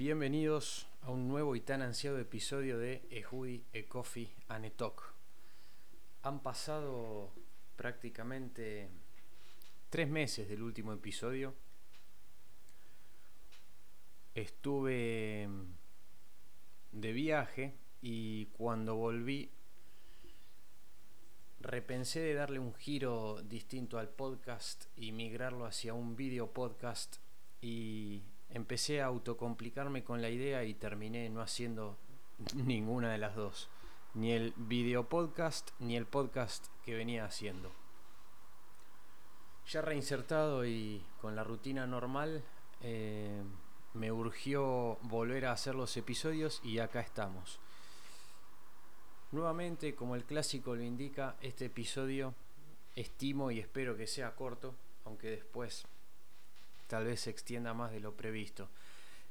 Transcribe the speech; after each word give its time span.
Bienvenidos 0.00 0.86
a 1.02 1.10
un 1.10 1.28
nuevo 1.28 1.54
y 1.56 1.60
tan 1.60 1.82
ansiado 1.82 2.18
episodio 2.18 2.78
de 2.78 3.06
Ehudi, 3.10 3.66
E 3.70 3.86
Coffee 3.86 4.34
and 4.48 4.64
a 4.64 4.70
Talk. 4.70 5.12
Han 6.22 6.42
pasado 6.42 7.30
prácticamente 7.76 8.88
tres 9.90 10.08
meses 10.08 10.48
del 10.48 10.62
último 10.62 10.94
episodio. 10.94 11.54
Estuve 14.34 15.50
de 16.92 17.12
viaje 17.12 17.76
y 18.00 18.46
cuando 18.46 18.96
volví 18.96 19.50
repensé 21.60 22.20
de 22.20 22.32
darle 22.32 22.58
un 22.58 22.72
giro 22.72 23.42
distinto 23.42 23.98
al 23.98 24.08
podcast 24.08 24.86
y 24.96 25.12
migrarlo 25.12 25.66
hacia 25.66 25.92
un 25.92 26.16
video 26.16 26.54
podcast 26.54 27.18
y 27.60 28.22
empecé 28.52 29.00
a 29.00 29.06
autocomplicarme 29.06 30.04
con 30.04 30.22
la 30.22 30.30
idea 30.30 30.64
y 30.64 30.74
terminé 30.74 31.28
no 31.30 31.40
haciendo 31.40 31.96
ninguna 32.54 33.12
de 33.12 33.18
las 33.18 33.34
dos. 33.34 33.68
Ni 34.14 34.32
el 34.32 34.52
video 34.56 35.08
podcast 35.08 35.70
ni 35.78 35.96
el 35.96 36.06
podcast 36.06 36.66
que 36.84 36.94
venía 36.94 37.24
haciendo. 37.24 37.70
Ya 39.68 39.82
reinsertado 39.82 40.66
y 40.66 41.04
con 41.20 41.36
la 41.36 41.44
rutina 41.44 41.86
normal, 41.86 42.42
eh, 42.80 43.42
me 43.94 44.10
urgió 44.10 44.98
volver 45.02 45.46
a 45.46 45.52
hacer 45.52 45.76
los 45.76 45.96
episodios 45.96 46.60
y 46.64 46.80
acá 46.80 47.00
estamos. 47.00 47.60
Nuevamente, 49.30 49.94
como 49.94 50.16
el 50.16 50.24
clásico 50.24 50.74
lo 50.74 50.82
indica, 50.82 51.36
este 51.40 51.66
episodio 51.66 52.34
estimo 52.96 53.52
y 53.52 53.60
espero 53.60 53.96
que 53.96 54.08
sea 54.08 54.34
corto, 54.34 54.74
aunque 55.04 55.30
después 55.30 55.86
tal 56.90 57.04
vez 57.04 57.20
se 57.20 57.30
extienda 57.30 57.72
más 57.72 57.92
de 57.92 58.00
lo 58.00 58.16
previsto. 58.16 58.68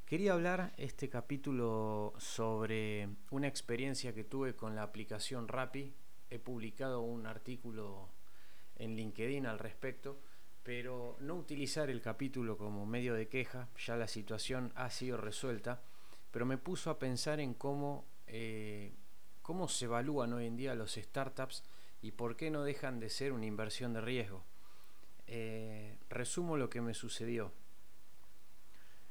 Quería 0.05 0.31
hablar 0.31 0.71
este 0.77 1.09
capítulo 1.09 2.13
sobre 2.17 3.09
una 3.31 3.49
experiencia 3.49 4.13
que 4.13 4.23
tuve 4.23 4.55
con 4.55 4.77
la 4.77 4.83
aplicación 4.83 5.49
Rappi. 5.49 5.93
He 6.29 6.39
publicado 6.39 7.01
un 7.01 7.27
artículo 7.27 8.07
en 8.77 8.95
LinkedIn 8.95 9.45
al 9.45 9.59
respecto, 9.59 10.21
pero 10.63 11.17
no 11.19 11.35
utilizar 11.35 11.89
el 11.89 11.99
capítulo 11.99 12.57
como 12.57 12.85
medio 12.85 13.13
de 13.13 13.27
queja, 13.27 13.67
ya 13.77 13.97
la 13.97 14.07
situación 14.07 14.71
ha 14.75 14.89
sido 14.89 15.17
resuelta, 15.17 15.81
pero 16.31 16.45
me 16.45 16.57
puso 16.57 16.89
a 16.89 16.97
pensar 16.97 17.41
en 17.41 17.53
cómo, 17.53 18.05
eh, 18.27 18.93
cómo 19.41 19.67
se 19.67 19.83
evalúan 19.83 20.31
hoy 20.31 20.45
en 20.45 20.55
día 20.55 20.75
los 20.75 20.93
startups 20.93 21.65
y 22.01 22.11
por 22.11 22.37
qué 22.37 22.51
no 22.51 22.63
dejan 22.63 23.01
de 23.01 23.09
ser 23.09 23.33
una 23.33 23.47
inversión 23.47 23.91
de 23.91 23.99
riesgo. 23.99 24.45
Eh, 25.31 25.95
resumo 26.09 26.57
lo 26.57 26.71
que 26.71 26.81
me 26.81 26.95
sucedió. 26.95 27.53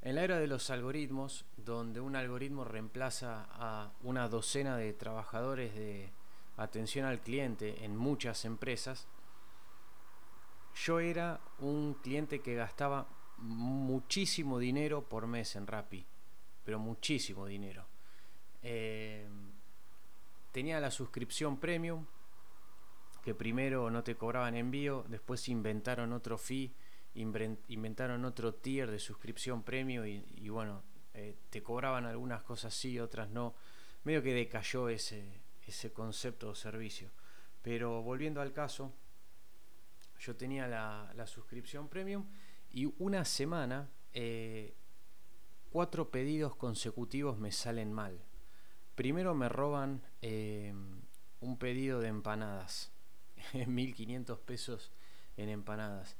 En 0.02 0.16
la 0.16 0.24
era 0.24 0.40
de 0.40 0.48
los 0.48 0.68
algoritmos, 0.70 1.44
donde 1.56 2.00
un 2.00 2.16
algoritmo 2.16 2.64
reemplaza 2.64 3.46
a 3.50 3.92
una 4.02 4.28
docena 4.28 4.76
de 4.76 4.92
trabajadores 4.94 5.76
de 5.76 6.10
atención 6.56 7.06
al 7.06 7.20
cliente 7.20 7.84
en 7.84 7.96
muchas 7.96 8.44
empresas, 8.44 9.06
yo 10.74 10.98
era 10.98 11.40
un 11.60 11.94
cliente 11.94 12.40
que 12.40 12.56
gastaba 12.56 13.06
muchísimo 13.36 14.58
dinero 14.58 15.08
por 15.08 15.28
mes 15.28 15.54
en 15.54 15.68
Rappi, 15.68 16.04
pero 16.64 16.80
muchísimo 16.80 17.46
dinero. 17.46 17.86
Eh, 18.62 19.28
tenía 20.50 20.80
la 20.80 20.90
suscripción 20.90 21.58
premium, 21.58 22.06
que 23.28 23.34
primero 23.34 23.90
no 23.90 24.02
te 24.02 24.16
cobraban 24.16 24.54
envío, 24.54 25.04
después 25.06 25.50
inventaron 25.50 26.14
otro 26.14 26.38
fee, 26.38 26.72
inventaron 27.12 28.24
otro 28.24 28.54
tier 28.54 28.90
de 28.90 28.98
suscripción 28.98 29.64
premium 29.64 30.06
y, 30.06 30.48
bueno, 30.48 30.82
eh, 31.12 31.36
te 31.50 31.62
cobraban 31.62 32.06
algunas 32.06 32.42
cosas 32.42 32.72
sí, 32.72 32.98
otras 32.98 33.28
no. 33.28 33.54
Medio 34.04 34.22
que 34.22 34.32
decayó 34.32 34.88
ese, 34.88 35.42
ese 35.66 35.92
concepto 35.92 36.48
o 36.48 36.54
servicio. 36.54 37.10
Pero 37.60 38.00
volviendo 38.00 38.40
al 38.40 38.54
caso, 38.54 38.94
yo 40.18 40.34
tenía 40.34 40.66
la, 40.66 41.26
suscripción 41.26 41.86
premium 41.86 42.24
y 42.70 42.90
una 42.96 43.26
semana 43.26 43.90
eh, 44.14 44.74
cuatro 45.68 46.10
pedidos 46.10 46.56
consecutivos 46.56 47.36
me 47.36 47.52
salen 47.52 47.92
mal. 47.92 48.24
Primero 48.94 49.34
me 49.34 49.50
roban 49.50 50.00
eh, 50.22 50.72
un 51.40 51.58
pedido 51.58 52.00
de 52.00 52.08
empanadas. 52.08 52.90
1500 53.66 54.38
pesos 54.40 54.90
en 55.36 55.48
empanadas. 55.48 56.16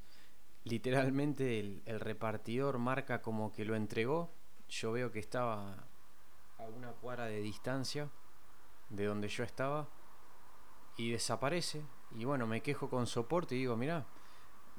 Literalmente 0.65 1.61
el, 1.61 1.83
repartidor 2.01 2.79
marca 2.79 3.23
como 3.23 3.53
que 3.53 3.65
lo 3.65 3.75
entregó. 3.75 4.31
Yo 4.69 4.93
veo 4.93 5.11
que 5.11 5.19
estaba 5.19 5.87
a 6.59 6.65
una 6.65 6.93
cuadra 6.93 7.27
de 7.27 7.41
distancia 7.41 8.11
de 8.91 9.05
donde 9.07 9.29
yo 9.29 9.45
estaba 9.45 9.89
y 10.97 11.11
desaparece. 11.11 11.83
Y 12.17 12.25
bueno, 12.25 12.47
me 12.47 12.61
quejo 12.61 12.91
con 12.91 13.07
soporte 13.07 13.55
y 13.55 13.59
digo, 13.59 13.77
mira, 13.77 14.07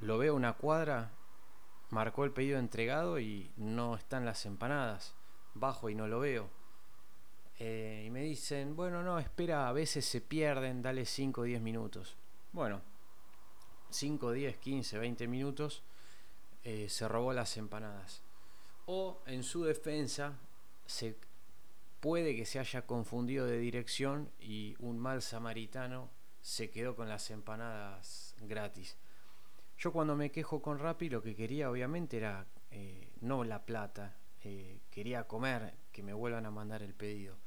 lo 0.01 0.17
veo 0.17 0.35
una 0.35 0.53
cuadra, 0.53 1.11
marcó 1.89 2.23
el 2.23 2.31
pedido 2.31 2.59
entregado 2.59 3.19
y 3.19 3.51
no 3.57 3.95
están 3.95 4.25
las 4.25 4.45
empanadas. 4.45 5.15
Bajo 5.55 5.89
y 5.89 5.95
no 5.95 6.07
lo 6.07 6.19
veo. 6.19 6.49
Eh, 7.57 8.03
y 8.05 8.09
me 8.09 8.21
dicen, 8.21 8.75
bueno, 8.75 9.03
no, 9.03 9.19
espera, 9.19 9.67
a 9.67 9.73
veces 9.73 10.05
se 10.05 10.21
pierden, 10.21 10.81
dale 10.81 11.05
5 11.05 11.41
o 11.41 11.43
10 11.43 11.61
minutos. 11.61 12.15
Bueno, 12.51 12.81
5, 13.89 14.31
10, 14.31 14.57
15, 14.57 14.97
20 14.97 15.27
minutos 15.27 15.83
eh, 16.63 16.87
se 16.89 17.07
robó 17.07 17.33
las 17.33 17.57
empanadas. 17.57 18.21
O 18.85 19.21
en 19.27 19.43
su 19.43 19.63
defensa, 19.63 20.33
se 20.85 21.15
puede 21.99 22.35
que 22.35 22.45
se 22.45 22.59
haya 22.59 22.85
confundido 22.87 23.45
de 23.45 23.59
dirección 23.59 24.31
y 24.39 24.75
un 24.79 24.97
mal 24.97 25.21
samaritano 25.21 26.09
se 26.41 26.71
quedó 26.71 26.95
con 26.95 27.07
las 27.07 27.29
empanadas 27.29 28.35
gratis. 28.41 28.97
Yo 29.77 29.93
cuando 29.93 30.15
me 30.15 30.31
quejo 30.31 30.61
con 30.61 30.79
Rappi 30.79 31.09
lo 31.09 31.21
que 31.21 31.35
quería 31.35 31.69
obviamente 31.69 32.17
era 32.17 32.47
eh, 32.71 33.11
no 33.21 33.43
la 33.43 33.65
plata, 33.65 34.17
eh, 34.43 34.79
quería 34.89 35.27
comer, 35.27 35.73
que 35.91 36.03
me 36.03 36.13
vuelvan 36.13 36.45
a 36.45 36.51
mandar 36.51 36.81
el 36.81 36.93
pedido. 36.93 37.37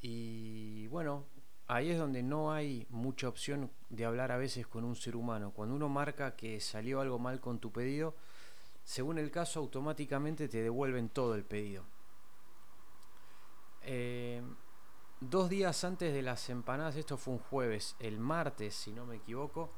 Y 0.00 0.86
bueno, 0.88 1.26
ahí 1.66 1.90
es 1.90 1.98
donde 1.98 2.22
no 2.22 2.52
hay 2.52 2.86
mucha 2.90 3.28
opción 3.28 3.70
de 3.88 4.04
hablar 4.04 4.32
a 4.32 4.36
veces 4.36 4.66
con 4.66 4.84
un 4.84 4.96
ser 4.96 5.16
humano. 5.16 5.52
Cuando 5.52 5.74
uno 5.74 5.88
marca 5.88 6.36
que 6.36 6.60
salió 6.60 7.00
algo 7.00 7.18
mal 7.18 7.40
con 7.40 7.58
tu 7.58 7.72
pedido, 7.72 8.14
según 8.84 9.18
el 9.18 9.30
caso, 9.30 9.60
automáticamente 9.60 10.48
te 10.48 10.62
devuelven 10.62 11.08
todo 11.08 11.34
el 11.34 11.44
pedido. 11.44 11.84
Eh, 13.82 14.42
dos 15.20 15.48
días 15.48 15.84
antes 15.84 16.12
de 16.12 16.22
las 16.22 16.48
empanadas, 16.50 16.96
esto 16.96 17.16
fue 17.16 17.34
un 17.34 17.40
jueves, 17.40 17.96
el 17.98 18.18
martes, 18.18 18.74
si 18.74 18.92
no 18.92 19.06
me 19.06 19.16
equivoco, 19.16 19.70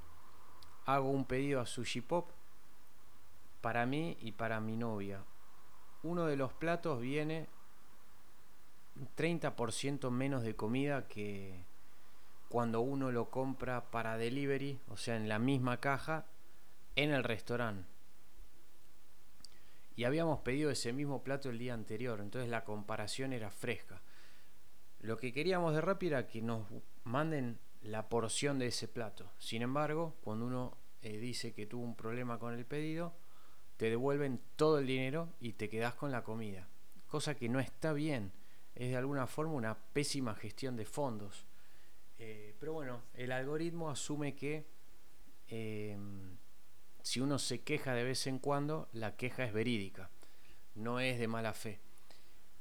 hago 0.87 1.11
un 1.11 1.25
pedido 1.25 1.61
a 1.61 1.67
Sushi 1.67 2.01
Pop 2.01 2.31
para 3.61 3.87
mí 3.87 4.17
y 4.21 4.33
para 4.33 4.61
mi 4.61 4.77
novia. 4.77 5.25
Uno 6.03 6.27
de 6.27 6.37
los 6.37 6.53
platos 6.53 7.01
viene 7.01 7.49
30% 9.17 10.11
menos 10.11 10.43
de 10.43 10.55
comida 10.55 11.09
que, 11.09 11.65
cuando 12.49 12.81
uno 12.81 13.11
lo 13.11 13.31
compra 13.31 13.91
para 13.91 14.17
delivery, 14.17 14.81
o 14.89 14.97
sea, 14.97 15.17
en 15.17 15.29
la 15.29 15.39
misma 15.39 15.81
caja, 15.81 16.27
en 16.95 17.11
el 17.11 17.25
restaurante. 17.25 17.89
Y 19.97 20.05
habíamos 20.05 20.41
pedido 20.41 20.71
ese 20.71 20.93
mismo 20.93 21.23
plato 21.25 21.49
el 21.49 21.59
día 21.59 21.75
anterior, 21.75 22.21
entonces 22.21 22.51
la 22.51 22.65
comparación 22.65 23.33
era 23.33 23.51
fresca. 23.51 24.03
Lo 25.01 25.17
que 25.17 25.33
queríamos 25.33 25.75
de 25.75 25.81
Rappi 25.81 26.09
era 26.09 26.27
que 26.27 26.43
nos 26.43 26.67
manden 27.05 27.59
la 27.83 28.09
porción 28.09 28.59
de 28.59 28.67
ese 28.67 28.89
plato. 28.89 29.33
Sin 29.39 29.63
embargo, 29.63 30.17
cuando 30.23 30.47
uno 30.47 30.77
eh, 31.03 31.19
dice 31.19 31.55
que 31.55 31.67
tuvo 31.67 31.85
un 31.85 31.97
problema 31.97 32.39
con 32.39 32.55
el 32.55 32.67
pedido, 32.67 33.15
te 33.77 33.91
devuelven 33.91 34.41
todo 34.57 34.79
el 34.79 34.87
dinero 34.87 35.29
y 35.41 35.53
te 35.53 35.69
quedas 35.69 35.95
con 35.95 36.11
la 36.11 36.25
comida. 36.25 36.69
Cosa 37.07 37.35
que 37.35 37.49
no 37.49 37.61
está 37.61 37.93
bien. 37.93 38.33
Es 38.75 38.91
de 38.91 38.97
alguna 38.97 39.27
forma 39.27 39.53
una 39.53 39.75
pésima 39.75 40.35
gestión 40.35 40.77
de 40.77 40.85
fondos. 40.85 41.46
Eh, 42.19 42.55
pero 42.59 42.73
bueno, 42.73 43.03
el 43.15 43.33
algoritmo 43.33 43.91
asume 43.91 44.35
que 44.35 44.65
em, 45.49 46.37
si 47.03 47.21
uno 47.21 47.39
se 47.39 47.61
queja 47.63 47.95
de 47.95 48.05
vez 48.05 48.27
en 48.27 48.39
cuando, 48.39 48.89
la 48.93 49.17
queja 49.17 49.45
es 49.45 49.53
verídica, 49.53 50.11
no 50.75 51.01
es 51.01 51.19
de 51.19 51.29
mala 51.29 51.53
fe. 51.55 51.79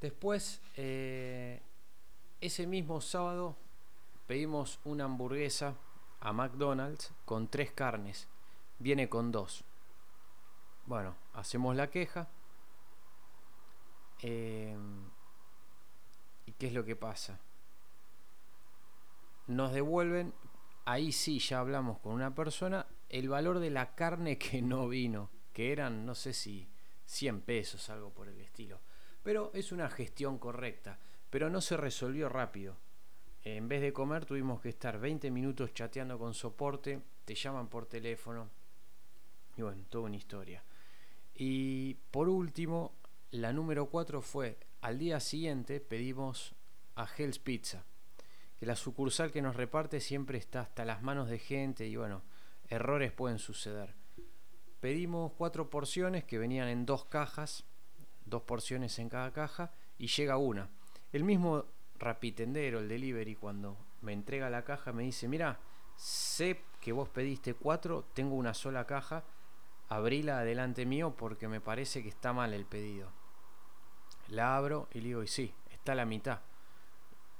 Después, 0.01 0.61
eh, 0.75 1.61
ese 2.41 2.67
mismo 2.67 3.01
sábado, 3.01 3.55
pedimos 4.27 4.79
una 4.83 5.05
hamburguesa 5.05 5.75
a 6.19 6.33
McDonald's 6.33 7.13
con 7.25 7.47
tres 7.47 7.71
carnes. 7.71 8.27
Viene 8.79 9.09
con 9.09 9.31
dos. 9.31 9.63
Bueno, 10.85 11.15
hacemos 11.33 11.75
la 11.75 11.89
queja. 11.89 12.27
Em, 14.21 15.05
¿Y 16.45 16.51
qué 16.53 16.67
es 16.67 16.73
lo 16.73 16.85
que 16.85 16.95
pasa? 16.95 17.39
Nos 19.47 19.73
devuelven, 19.73 20.33
ahí 20.85 21.11
sí 21.11 21.39
ya 21.39 21.59
hablamos 21.59 21.99
con 21.99 22.13
una 22.13 22.33
persona, 22.33 22.87
el 23.09 23.29
valor 23.29 23.59
de 23.59 23.69
la 23.69 23.95
carne 23.95 24.37
que 24.39 24.61
no 24.61 24.87
vino, 24.87 25.29
que 25.53 25.71
eran, 25.71 26.05
no 26.05 26.15
sé 26.15 26.33
si 26.33 26.67
100 27.05 27.41
pesos, 27.41 27.89
algo 27.89 28.11
por 28.11 28.27
el 28.27 28.39
estilo. 28.41 28.79
Pero 29.23 29.51
es 29.53 29.71
una 29.71 29.89
gestión 29.89 30.37
correcta, 30.37 30.99
pero 31.29 31.49
no 31.49 31.61
se 31.61 31.77
resolvió 31.77 32.29
rápido. 32.29 32.77
En 33.43 33.67
vez 33.67 33.81
de 33.81 33.93
comer 33.93 34.25
tuvimos 34.25 34.61
que 34.61 34.69
estar 34.69 34.99
20 34.99 35.29
minutos 35.31 35.73
chateando 35.73 36.17
con 36.17 36.33
soporte, 36.33 37.01
te 37.25 37.35
llaman 37.35 37.67
por 37.67 37.85
teléfono. 37.85 38.49
Y 39.55 39.61
bueno, 39.61 39.85
toda 39.89 40.05
una 40.05 40.15
historia. 40.15 40.63
Y 41.35 41.95
por 42.11 42.29
último, 42.29 42.93
la 43.31 43.53
número 43.53 43.87
4 43.87 44.21
fue, 44.21 44.57
al 44.81 44.97
día 44.97 45.19
siguiente 45.19 45.79
pedimos 45.79 46.55
a 46.95 47.07
Hell's 47.17 47.39
Pizza, 47.39 47.83
que 48.59 48.65
la 48.65 48.75
sucursal 48.75 49.31
que 49.31 49.41
nos 49.41 49.55
reparte 49.55 49.99
siempre 49.99 50.37
está 50.37 50.61
hasta 50.61 50.85
las 50.85 51.01
manos 51.01 51.29
de 51.29 51.39
gente 51.39 51.87
y 51.87 51.95
bueno, 51.95 52.23
errores 52.69 53.11
pueden 53.11 53.39
suceder. 53.39 53.93
Pedimos 54.79 55.33
cuatro 55.37 55.69
porciones 55.69 56.23
que 56.23 56.37
venían 56.37 56.67
en 56.67 56.85
dos 56.85 57.05
cajas, 57.05 57.65
dos 58.25 58.43
porciones 58.43 58.99
en 58.99 59.09
cada 59.09 59.31
caja 59.31 59.73
y 59.97 60.07
llega 60.07 60.37
una. 60.37 60.69
El 61.11 61.23
mismo 61.23 61.65
rapitendero, 61.97 62.79
el 62.79 62.87
delivery, 62.87 63.35
cuando 63.35 63.77
me 64.01 64.13
entrega 64.13 64.49
la 64.49 64.63
caja 64.63 64.93
me 64.93 65.03
dice, 65.03 65.27
mira, 65.27 65.59
sé 65.95 66.61
que 66.81 66.91
vos 66.91 67.09
pediste 67.09 67.53
cuatro, 67.53 68.05
tengo 68.13 68.35
una 68.35 68.53
sola 68.53 68.85
caja, 68.85 69.23
abrila 69.89 70.39
adelante 70.39 70.85
mío 70.85 71.15
porque 71.17 71.47
me 71.47 71.61
parece 71.61 72.03
que 72.03 72.09
está 72.09 72.33
mal 72.33 72.53
el 72.53 72.65
pedido. 72.65 73.11
La 74.27 74.55
abro 74.55 74.87
y 74.93 74.99
le 74.99 75.07
digo, 75.07 75.23
y 75.23 75.27
sí, 75.27 75.53
está 75.71 75.95
la 75.95 76.05
mitad. 76.05 76.41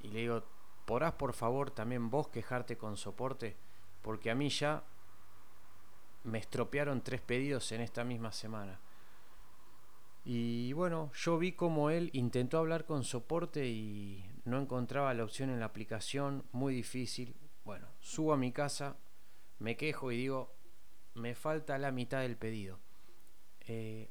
Y 0.01 0.09
le 0.09 0.19
digo, 0.21 0.43
¿podrás 0.85 1.13
por 1.13 1.33
favor 1.33 1.71
también 1.71 2.09
vos 2.09 2.27
quejarte 2.29 2.77
con 2.77 2.97
soporte? 2.97 3.55
Porque 4.01 4.31
a 4.31 4.35
mí 4.35 4.49
ya 4.49 4.83
me 6.23 6.39
estropearon 6.39 7.01
tres 7.01 7.21
pedidos 7.21 7.71
en 7.71 7.81
esta 7.81 8.03
misma 8.03 8.31
semana. 8.31 8.79
Y 10.23 10.73
bueno, 10.73 11.11
yo 11.13 11.37
vi 11.37 11.51
como 11.51 11.91
él 11.91 12.09
intentó 12.13 12.57
hablar 12.57 12.85
con 12.85 13.03
soporte 13.03 13.67
y 13.67 14.25
no 14.43 14.59
encontraba 14.59 15.13
la 15.13 15.23
opción 15.23 15.51
en 15.51 15.59
la 15.59 15.67
aplicación, 15.67 16.43
muy 16.51 16.73
difícil. 16.73 17.35
Bueno, 17.63 17.87
subo 17.99 18.33
a 18.33 18.37
mi 18.37 18.51
casa, 18.51 18.97
me 19.59 19.77
quejo 19.77 20.11
y 20.11 20.17
digo, 20.17 20.51
me 21.13 21.35
falta 21.35 21.77
la 21.77 21.91
mitad 21.91 22.21
del 22.21 22.37
pedido. 22.37 22.79
Eh, 23.67 24.09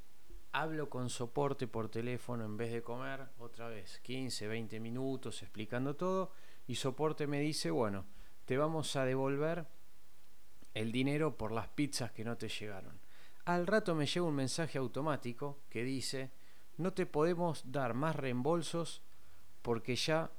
hablo 0.52 0.88
con 0.88 1.10
soporte 1.10 1.66
por 1.66 1.88
teléfono 1.88 2.44
en 2.44 2.56
vez 2.56 2.72
de 2.72 2.82
comer, 2.82 3.26
otra 3.38 3.68
vez 3.68 3.98
15, 4.00 4.46
20 4.46 4.78
minutos 4.78 5.42
explicando 5.42 5.96
todo 5.96 6.30
y 6.66 6.76
soporte 6.76 7.26
me 7.26 7.40
dice, 7.40 7.70
bueno, 7.70 8.06
te 8.44 8.56
vamos 8.56 8.96
a 8.96 9.04
devolver 9.04 9.66
el 10.74 10.92
dinero 10.92 11.36
por 11.36 11.52
las 11.52 11.68
pizzas 11.68 12.12
que 12.12 12.24
no 12.24 12.36
te 12.36 12.48
llegaron. 12.48 12.98
Al 13.44 13.66
rato 13.66 13.94
me 13.94 14.06
llega 14.06 14.26
un 14.26 14.34
mensaje 14.34 14.78
automático 14.78 15.60
que 15.68 15.84
dice, 15.84 16.30
no 16.76 16.92
te 16.92 17.06
podemos 17.06 17.70
dar 17.70 17.94
más 17.94 18.16
reembolsos 18.16 19.02
porque 19.62 19.96
ya 19.96 20.30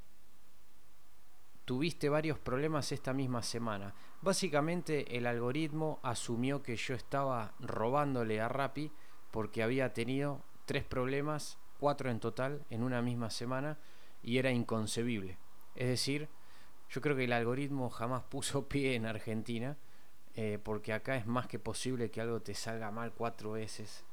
tuviste 1.65 2.09
varios 2.09 2.37
problemas 2.39 2.91
esta 2.91 3.13
misma 3.13 3.41
semana. 3.41 3.93
Básicamente 4.21 5.17
el 5.17 5.25
algoritmo 5.27 5.99
asumió 6.03 6.61
que 6.61 6.75
yo 6.75 6.95
estaba 6.95 7.53
robándole 7.59 8.41
a 8.41 8.47
Rappi 8.47 8.91
porque 9.31 9.63
había 9.63 9.93
tenido 9.93 10.43
tres 10.65 10.83
problemas, 10.83 11.57
cuatro 11.79 12.09
en 12.09 12.19
total, 12.19 12.65
en 12.69 12.83
una 12.83 13.01
misma 13.01 13.29
semana, 13.29 13.77
y 14.23 14.37
era 14.37 14.51
inconcebible. 14.51 15.37
Es 15.75 15.87
decir, 15.87 16.29
yo 16.89 17.01
creo 17.01 17.15
que 17.15 17.25
el 17.25 17.33
algoritmo 17.33 17.89
jamás 17.89 18.23
puso 18.29 18.67
pie 18.67 18.95
en 18.95 19.05
Argentina, 19.05 19.77
eh, 20.35 20.59
porque 20.61 20.93
acá 20.93 21.15
es 21.15 21.25
más 21.25 21.47
que 21.47 21.59
posible 21.59 22.11
que 22.11 22.21
algo 22.21 22.41
te 22.41 22.53
salga 22.53 22.91
mal 22.91 23.13
cuatro 23.13 23.53
veces, 23.53 24.03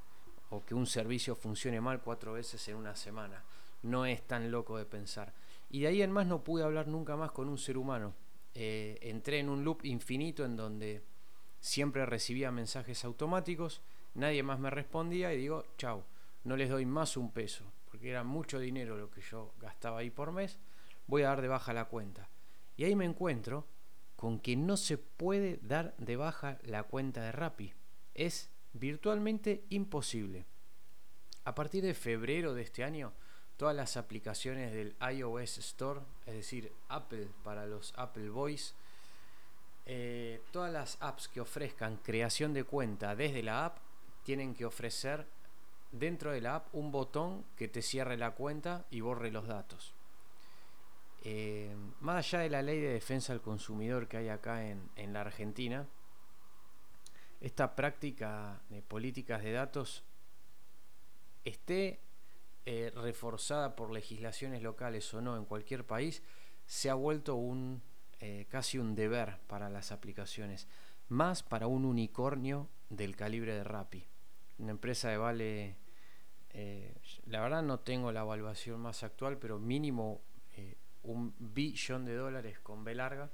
o 0.51 0.65
que 0.65 0.75
un 0.75 0.87
servicio 0.87 1.35
funcione 1.35 1.81
mal 1.81 2.01
cuatro 2.01 2.35
veces 2.35 2.67
en 2.69 2.77
una 2.77 2.95
semana. 2.95 3.43
No 3.83 4.07
es 4.07 4.23
tan 4.23 4.51
loco 4.51 4.77
de 4.79 4.85
pensar. 4.85 5.33
Y 5.71 5.81
de 5.81 5.87
ahí 5.89 6.03
en 6.03 6.13
más 6.13 6.27
no 6.27 6.45
pude 6.45 6.63
hablar 6.63 6.87
nunca 6.87 7.17
más 7.17 7.33
con 7.33 7.49
un 7.49 7.59
ser 7.59 7.79
humano. 7.79 8.15
Eh, 8.55 8.99
entré 9.01 9.39
en 9.39 9.49
un 9.49 9.65
loop 9.65 9.85
infinito 9.85 10.45
en 10.45 10.57
donde 10.57 11.03
siempre 11.59 12.05
recibía 12.05 12.51
mensajes 12.51 13.05
automáticos 13.05 13.81
nadie 14.15 14.43
más 14.43 14.59
me 14.59 14.71
respondía 14.71 15.33
y 15.33 15.39
digo, 15.39 15.65
chau, 15.77 16.05
no 16.45 16.57
les 16.57 16.69
doy 16.69 16.87
más 16.87 17.17
un 17.17 17.31
peso, 17.31 17.65
porque 17.91 18.11
era 18.11 18.25
mucho 18.25 18.59
dinero 18.59 18.97
lo 18.97 19.11
que 19.11 19.21
yo 19.21 19.53
gastaba 19.61 19.99
ahí 19.99 20.11
por 20.11 20.33
mes, 20.33 20.59
voy 21.13 21.25
a 21.25 21.29
dar 21.29 21.43
de 21.43 21.49
baja 21.49 21.75
la 21.75 21.85
cuenta. 21.85 22.31
Y 22.75 22.85
ahí 22.85 22.97
me 22.97 23.05
encuentro 23.05 23.67
con 24.17 24.41
que 24.41 24.57
no 24.57 24.79
se 24.79 24.97
puede 24.97 25.59
dar 25.61 25.95
de 25.99 26.17
baja 26.17 26.57
la 26.63 26.85
cuenta 26.85 27.21
de 27.21 27.33
Rappi. 27.33 27.75
Es 28.15 28.49
virtualmente 28.73 29.67
imposible. 29.69 30.47
A 31.45 31.55
partir 31.55 31.85
de 31.85 31.93
febrero 31.93 32.55
de 32.55 32.63
este 32.63 32.83
año, 32.83 33.13
todas 33.59 33.77
las 33.77 33.99
aplicaciones 33.99 34.73
del 34.73 34.97
iOS 35.15 35.59
Store, 35.59 36.01
es 36.25 36.33
decir, 36.33 36.73
Apple 36.89 37.29
para 37.45 37.67
los 37.67 37.93
Apple 37.99 38.31
Voice, 38.31 38.73
eh, 39.85 40.41
todas 40.51 40.73
las 40.73 40.97
apps 41.03 41.29
que 41.29 41.43
ofrezcan 41.43 41.99
creación 41.99 42.55
de 42.55 42.65
cuenta 42.65 43.15
desde 43.15 43.43
la 43.43 43.67
app 43.67 43.77
tienen 44.25 44.55
que 44.55 44.65
ofrecer 44.65 45.27
dentro 45.91 46.33
de 46.33 46.41
la 46.41 46.55
app 46.55 46.75
un 46.75 46.91
botón 46.91 47.45
que 47.59 47.69
te 47.69 47.83
cierre 47.83 48.17
la 48.17 48.31
cuenta 48.31 48.87
y 48.91 49.03
borre 49.03 49.31
los 49.31 49.47
datos. 49.47 49.93
Eh, 51.25 51.73
más 52.01 52.27
allá 52.27 52.43
de 52.43 52.51
la 52.51 52.63
ley 52.63 52.81
de 52.81 52.95
defensa 52.95 53.33
del 53.33 53.41
consumidor 53.41 54.09
que 54.09 54.17
hay 54.17 54.29
acá 54.29 54.69
en, 54.69 55.13
la 55.13 55.21
Argentina, 55.21 55.87
esta 57.41 57.77
práctica 57.77 58.61
de 58.69 58.83
políticas 58.83 59.43
de 59.45 59.53
datos 59.53 60.03
esté 61.45 62.01
eh, 62.67 62.93
reforzada 62.95 63.77
por 63.77 63.93
legislaciones 63.93 64.63
locales 64.63 65.13
o 65.15 65.21
no 65.21 65.37
en 65.37 65.45
cualquier 65.45 65.87
país, 65.87 66.25
se 66.67 66.91
ha 66.91 66.95
vuelto 66.95 67.37
un 67.37 67.83
eh, 68.19 68.47
casi 68.49 68.79
un 68.79 68.97
deber 68.97 69.39
para 69.47 69.71
las 69.71 69.93
aplicaciones, 69.93 70.67
más 71.09 71.45
para 71.45 71.69
un 71.69 71.85
unicornio 71.85 72.69
del 72.91 73.15
calibre 73.15 73.55
de 73.55 73.63
Rappi. 73.63 74.09
Una 74.59 74.73
empresa 74.73 75.09
de 75.09 75.17
vale, 75.17 75.77
la 77.27 77.41
verdad 77.41 77.63
no 77.63 77.81
tengo 77.81 78.13
la 78.13 78.21
evaluación 78.21 78.81
más 78.81 79.03
actual, 79.03 79.39
pero 79.39 79.59
mínimo 79.59 80.21
un 81.05 81.35
billón 81.39 82.05
de 82.05 82.15
dólares 82.15 82.59
con 82.61 82.85
B 82.85 82.95
larga. 82.95 83.31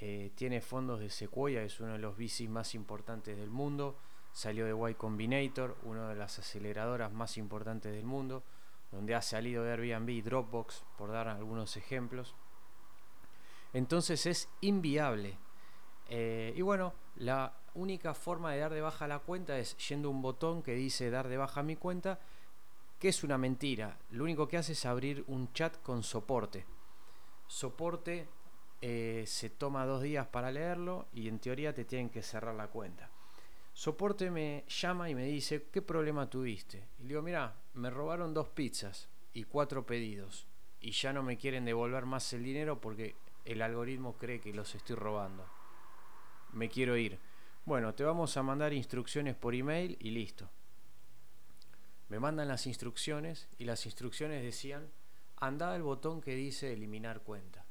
Eh, 0.00 0.32
tiene 0.34 0.60
fondos 0.60 1.00
de 1.00 1.10
Sequoia, 1.10 1.62
es 1.62 1.80
uno 1.80 1.92
de 1.92 1.98
los 1.98 2.16
VCs 2.16 2.48
más 2.48 2.74
importantes 2.74 3.36
del 3.36 3.50
mundo. 3.50 3.98
Salió 4.32 4.66
de 4.66 4.90
Y 4.90 4.94
Combinator, 4.94 5.76
una 5.82 6.08
de 6.08 6.14
las 6.14 6.38
aceleradoras 6.38 7.12
más 7.12 7.36
importantes 7.38 7.92
del 7.92 8.04
mundo, 8.04 8.44
donde 8.92 9.14
ha 9.14 9.22
salido 9.22 9.64
de 9.64 9.72
Airbnb 9.72 10.10
y 10.10 10.22
Dropbox, 10.22 10.84
por 10.96 11.10
dar 11.10 11.28
algunos 11.28 11.76
ejemplos. 11.76 12.34
Entonces 13.72 14.26
es 14.26 14.48
inviable. 14.60 15.38
y 16.08 16.62
bueno, 16.62 16.94
la 17.16 17.54
única 17.74 18.14
forma 18.14 18.52
de 18.52 18.60
dar 18.60 18.72
de 18.72 18.80
baja 18.80 19.06
la 19.08 19.20
cuenta 19.20 19.58
es 19.58 19.76
yendo 19.88 20.08
a 20.08 20.10
un 20.10 20.22
botón 20.22 20.62
que 20.62 20.74
dice 20.74 21.10
dar 21.10 21.28
de 21.28 21.36
baja 21.36 21.62
mi 21.62 21.76
cuenta, 21.76 22.18
que 22.98 23.08
es 23.08 23.22
una 23.22 23.38
mentira. 23.38 23.98
Lo 24.10 24.24
único 24.24 24.48
que 24.48 24.56
hace 24.56 24.72
es 24.72 24.86
abrir 24.86 25.24
un 25.28 25.52
chat 25.52 25.80
con 25.82 26.02
soporte. 26.02 26.64
Soporte 27.46 28.28
eh, 28.80 29.24
se 29.26 29.50
toma 29.50 29.86
dos 29.86 30.02
días 30.02 30.26
para 30.26 30.50
leerlo 30.50 31.06
y 31.12 31.28
en 31.28 31.38
teoría 31.38 31.74
te 31.74 31.84
tienen 31.84 32.10
que 32.10 32.22
cerrar 32.22 32.54
la 32.54 32.68
cuenta. 32.68 33.10
Soporte 33.72 34.30
me 34.30 34.64
llama 34.68 35.08
y 35.08 35.14
me 35.14 35.24
dice, 35.24 35.66
¿qué 35.72 35.82
problema 35.82 36.28
tuviste? 36.28 36.88
Y 36.98 37.02
le 37.02 37.08
digo, 37.08 37.22
mira, 37.22 37.54
me 37.74 37.90
robaron 37.90 38.34
dos 38.34 38.48
pizzas 38.48 39.08
y 39.32 39.44
cuatro 39.44 39.86
pedidos 39.86 40.46
y 40.80 40.90
ya 40.92 41.12
no 41.12 41.22
me 41.22 41.36
quieren 41.36 41.64
devolver 41.64 42.04
más 42.04 42.32
el 42.32 42.42
dinero 42.42 42.80
porque 42.80 43.14
el 43.44 43.62
algoritmo 43.62 44.16
cree 44.16 44.40
que 44.40 44.52
los 44.52 44.74
estoy 44.74 44.96
robando. 44.96 45.46
Me 46.52 46.68
quiero 46.68 46.96
ir. 46.96 47.18
Bueno, 47.64 47.94
te 47.94 48.04
vamos 48.04 48.36
a 48.36 48.42
mandar 48.42 48.72
instrucciones 48.72 49.36
por 49.36 49.54
email 49.54 49.96
y 50.00 50.10
listo. 50.10 50.48
Me 52.08 52.18
mandan 52.18 52.48
las 52.48 52.66
instrucciones 52.66 53.48
y 53.58 53.64
las 53.64 53.84
instrucciones 53.86 54.42
decían, 54.42 54.88
anda 55.36 55.74
al 55.74 55.82
botón 55.82 56.20
que 56.20 56.34
dice 56.34 56.72
eliminar 56.72 57.20
cuenta. 57.20 57.64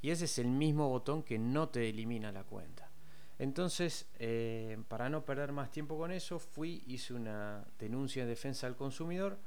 Y 0.00 0.10
ese 0.10 0.26
es 0.26 0.38
el 0.38 0.48
mismo 0.48 0.88
botón 0.88 1.22
que 1.22 1.38
no 1.38 1.68
te 1.68 1.88
elimina 1.88 2.32
la 2.32 2.44
cuenta. 2.44 2.90
Entonces, 3.38 4.08
eh, 4.18 4.78
para 4.88 5.08
no 5.08 5.24
perder 5.24 5.52
más 5.52 5.70
tiempo 5.70 5.96
con 5.96 6.12
eso, 6.12 6.38
fui, 6.38 6.82
hice 6.86 7.14
una 7.14 7.64
denuncia 7.78 8.22
en 8.22 8.28
defensa 8.28 8.66
del 8.66 8.76
consumidor 8.76 9.38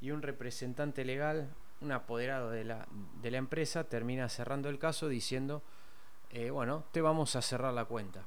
y 0.00 0.10
un 0.10 0.22
representante 0.22 1.04
legal, 1.04 1.54
un 1.80 1.92
apoderado 1.92 2.50
de 2.50 2.64
la, 2.64 2.88
de 3.20 3.30
la 3.30 3.38
empresa, 3.38 3.84
termina 3.84 4.28
cerrando 4.28 4.68
el 4.68 4.78
caso 4.78 5.08
diciendo, 5.08 5.62
eh, 6.30 6.50
bueno, 6.50 6.84
te 6.92 7.00
vamos 7.00 7.36
a 7.36 7.42
cerrar 7.42 7.74
la 7.74 7.84
cuenta. 7.84 8.26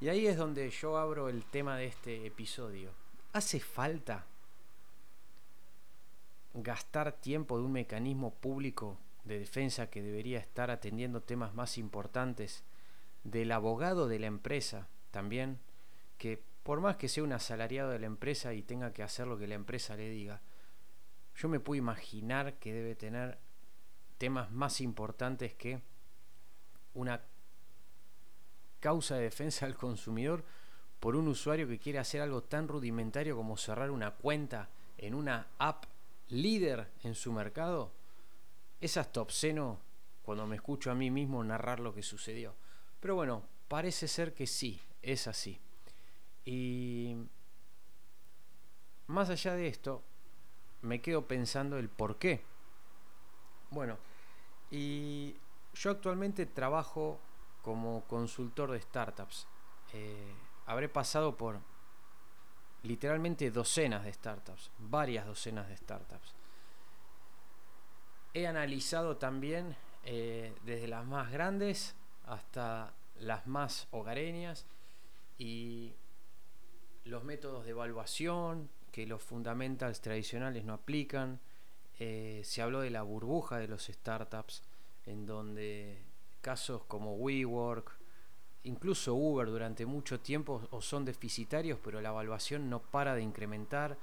Y 0.00 0.08
ahí 0.08 0.26
es 0.26 0.36
donde 0.36 0.68
yo 0.70 0.98
abro 0.98 1.28
el 1.28 1.44
tema 1.44 1.76
de 1.76 1.86
este 1.86 2.26
episodio. 2.26 3.03
¿Hace 3.34 3.58
falta 3.58 4.26
gastar 6.54 7.10
tiempo 7.10 7.58
de 7.58 7.64
un 7.64 7.72
mecanismo 7.72 8.32
público 8.32 8.96
de 9.24 9.40
defensa 9.40 9.90
que 9.90 10.02
debería 10.02 10.38
estar 10.38 10.70
atendiendo 10.70 11.20
temas 11.20 11.52
más 11.52 11.76
importantes 11.76 12.62
del 13.24 13.50
abogado 13.50 14.06
de 14.06 14.20
la 14.20 14.28
empresa 14.28 14.86
también, 15.10 15.58
que 16.16 16.44
por 16.62 16.80
más 16.80 16.94
que 16.94 17.08
sea 17.08 17.24
un 17.24 17.32
asalariado 17.32 17.90
de 17.90 17.98
la 17.98 18.06
empresa 18.06 18.54
y 18.54 18.62
tenga 18.62 18.92
que 18.92 19.02
hacer 19.02 19.26
lo 19.26 19.36
que 19.36 19.48
la 19.48 19.56
empresa 19.56 19.96
le 19.96 20.10
diga, 20.10 20.40
yo 21.34 21.48
me 21.48 21.58
puedo 21.58 21.76
imaginar 21.76 22.54
que 22.60 22.72
debe 22.72 22.94
tener 22.94 23.38
temas 24.16 24.52
más 24.52 24.80
importantes 24.80 25.54
que 25.54 25.82
una 26.94 27.20
causa 28.78 29.16
de 29.16 29.22
defensa 29.22 29.66
del 29.66 29.74
consumidor 29.74 30.44
por 31.04 31.16
un 31.16 31.28
usuario 31.28 31.68
que 31.68 31.78
quiere 31.78 31.98
hacer 31.98 32.22
algo 32.22 32.44
tan 32.44 32.66
rudimentario 32.66 33.36
como 33.36 33.58
cerrar 33.58 33.90
una 33.90 34.12
cuenta 34.12 34.70
en 34.96 35.14
una 35.14 35.48
app 35.58 35.84
líder 36.28 36.88
en 37.02 37.14
su 37.14 37.30
mercado, 37.30 37.92
es 38.80 38.96
hasta 38.96 39.20
obsceno 39.20 39.80
cuando 40.22 40.46
me 40.46 40.56
escucho 40.56 40.90
a 40.90 40.94
mí 40.94 41.10
mismo 41.10 41.44
narrar 41.44 41.78
lo 41.78 41.94
que 41.94 42.02
sucedió. 42.02 42.54
Pero 43.00 43.16
bueno, 43.16 43.42
parece 43.68 44.08
ser 44.08 44.32
que 44.32 44.46
sí, 44.46 44.80
es 45.02 45.26
así. 45.26 45.60
Y 46.46 47.14
más 49.06 49.28
allá 49.28 49.52
de 49.56 49.66
esto, 49.66 50.02
me 50.80 51.02
quedo 51.02 51.28
pensando 51.28 51.76
el 51.76 51.90
por 51.90 52.16
qué. 52.16 52.42
Bueno, 53.68 53.98
y 54.70 55.36
yo 55.74 55.90
actualmente 55.90 56.46
trabajo 56.46 57.20
como 57.60 58.04
consultor 58.08 58.70
de 58.70 58.80
startups. 58.80 59.46
Eh, 59.92 60.32
habré 60.66 60.88
pasado 60.88 61.36
por 61.36 61.60
literalmente 62.82 63.50
docenas 63.50 64.04
de 64.04 64.12
startups, 64.12 64.70
varias 64.78 65.26
docenas 65.26 65.68
de 65.68 65.76
startups. 65.76 66.34
He 68.34 68.46
analizado 68.46 69.16
también 69.16 69.76
eh, 70.04 70.54
desde 70.64 70.88
las 70.88 71.06
más 71.06 71.30
grandes 71.30 71.96
hasta 72.24 72.94
las 73.16 73.46
más 73.46 73.88
hogareñas 73.90 74.66
y 75.38 75.94
los 77.04 77.24
métodos 77.24 77.64
de 77.64 77.70
evaluación 77.70 78.68
que 78.90 79.06
los 79.06 79.22
fundamentals 79.22 80.00
tradicionales 80.00 80.64
no 80.64 80.74
aplican. 80.74 81.40
Eh, 81.98 82.42
se 82.44 82.62
habló 82.62 82.80
de 82.80 82.90
la 82.90 83.02
burbuja 83.02 83.58
de 83.58 83.68
los 83.68 83.86
startups, 83.86 84.62
en 85.06 85.26
donde 85.26 86.02
casos 86.40 86.84
como 86.84 87.14
WeWork, 87.16 87.98
incluso 88.64 89.14
Uber 89.14 89.46
durante 89.48 89.86
mucho 89.86 90.20
tiempo 90.20 90.66
o 90.70 90.80
son 90.80 91.04
deficitarios, 91.04 91.78
pero 91.82 92.00
la 92.00 92.10
evaluación 92.10 92.68
no 92.68 92.80
para 92.82 93.14
de 93.14 93.22
incrementar 93.22 93.96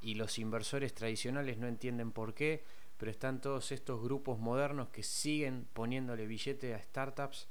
y 0.00 0.14
los 0.14 0.38
inversores 0.38 0.94
tradicionales 0.94 1.58
no 1.58 1.66
entienden 1.66 2.12
por 2.12 2.34
qué, 2.34 2.64
pero 2.98 3.10
están 3.10 3.40
todos 3.40 3.72
estos 3.72 4.02
grupos 4.02 4.38
modernos 4.38 4.88
que 4.88 5.02
siguen 5.02 5.66
poniéndole 5.72 6.26
billete 6.26 6.74
a 6.74 6.82
startups 6.82 7.48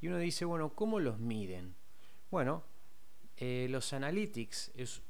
y 0.00 0.08
uno 0.08 0.18
dice, 0.18 0.44
bueno, 0.44 0.70
¿cómo 0.74 1.00
los 1.00 1.18
miden? 1.18 1.74
Bueno, 2.30 2.64
eh, 3.36 3.66
los 3.70 3.92
analytics 3.92 4.72
es 4.74 5.02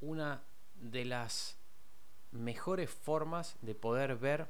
una 0.00 0.42
de 0.76 1.04
las 1.04 1.58
mejores 2.32 2.90
formas 2.90 3.56
de 3.60 3.74
poder 3.74 4.16
ver 4.16 4.48